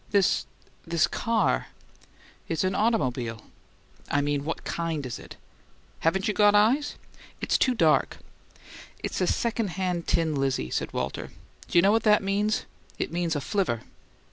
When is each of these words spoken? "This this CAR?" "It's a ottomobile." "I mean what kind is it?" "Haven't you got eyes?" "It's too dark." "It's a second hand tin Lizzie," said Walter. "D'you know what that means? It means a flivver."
"This 0.09 0.47
this 0.83 1.05
CAR?" 1.05 1.67
"It's 2.47 2.63
a 2.63 2.71
ottomobile." 2.71 3.39
"I 4.09 4.19
mean 4.19 4.43
what 4.43 4.63
kind 4.63 5.05
is 5.05 5.19
it?" 5.19 5.35
"Haven't 5.99 6.27
you 6.27 6.33
got 6.33 6.55
eyes?" 6.55 6.95
"It's 7.39 7.55
too 7.55 7.75
dark." 7.75 8.17
"It's 9.03 9.21
a 9.21 9.27
second 9.27 9.67
hand 9.77 10.07
tin 10.07 10.33
Lizzie," 10.33 10.71
said 10.71 10.91
Walter. 10.91 11.29
"D'you 11.67 11.83
know 11.83 11.91
what 11.91 12.01
that 12.01 12.23
means? 12.23 12.65
It 12.97 13.11
means 13.11 13.35
a 13.35 13.41
flivver." 13.41 13.81